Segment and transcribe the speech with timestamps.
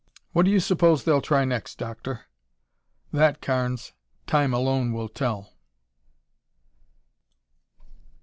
[0.31, 2.21] "What do you suppose they'll try next, Doctor?"
[3.13, 3.93] "That, Carnes,
[4.25, 5.53] time alone will tell."